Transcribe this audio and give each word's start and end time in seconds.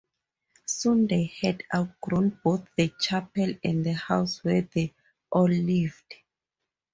Soon 0.65 1.05
they 1.05 1.25
had 1.25 1.61
outgrown 1.75 2.39
both 2.43 2.67
the 2.75 2.91
chapel 2.99 3.53
and 3.63 3.85
the 3.85 3.93
house 3.93 4.43
where 4.43 4.63
they 4.73 4.95
all 5.31 5.47
lived. 5.47 6.15